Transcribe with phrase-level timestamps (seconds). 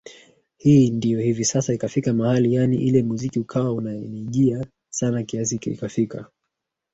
[0.57, 6.29] hii ndio hivi Sasa ikafika mahali yani ile muziki ukawa Unanijaa sana kiasi ikafika